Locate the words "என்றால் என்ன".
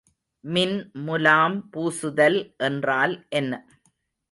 2.63-3.53